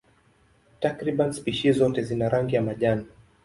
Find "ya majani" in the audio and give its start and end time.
2.55-3.05